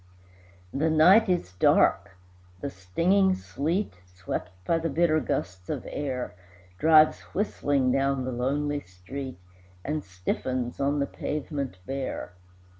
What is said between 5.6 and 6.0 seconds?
of